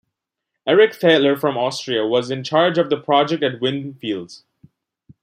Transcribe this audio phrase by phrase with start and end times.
[0.65, 4.43] Eric Thaler from Austria was in charge of the project at Winfield's.